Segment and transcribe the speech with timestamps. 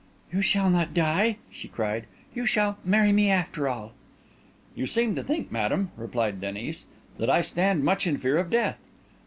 [0.33, 3.93] "You shall not die!" she cried, "you shall marry me after all."
[4.73, 6.87] "You seem to think, madam," replied Denis,
[7.19, 8.79] "that I stand much in fear of death."